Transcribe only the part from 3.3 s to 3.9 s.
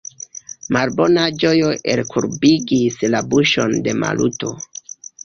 buŝon